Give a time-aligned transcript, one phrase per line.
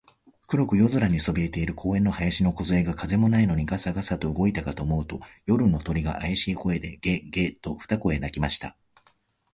[0.47, 8.75] 黒く夜空にそびえている公園の林のこずえが、風もないのにガサガサと動いたかと思うと、夜の鳥が、あやしい声で、ゲ、ゲ、と二声鳴きました。